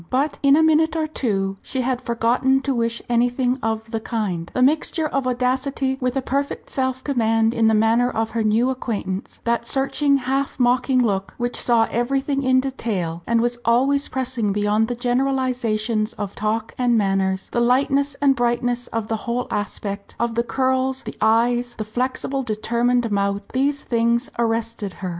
[0.09, 4.49] But in a minute or two she had forgotten to wish anything of the kind.
[4.55, 8.71] The mixture of audacity with a perfect self command in the manner of her new
[8.71, 14.51] acquaintance, that searching half mocking look, which saw everything in detail, and was always pressing
[14.51, 20.15] beyond the generalisations of talk and manners, the lightness and brightness of the whole aspect,
[20.19, 25.09] of the curls, the eyes, the flexible determined mouth, these things arrested her.